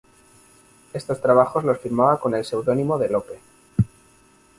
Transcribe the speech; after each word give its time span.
Estos 0.93 1.21
trabajos 1.21 1.63
los 1.63 1.77
firmaba 1.77 2.19
con 2.19 2.33
el 2.33 2.43
seudónimo 2.43 2.97
de 2.97 3.09
López. 3.09 3.39